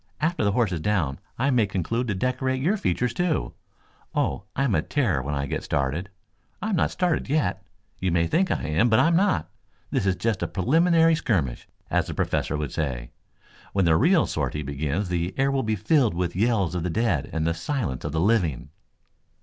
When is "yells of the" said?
16.39-16.89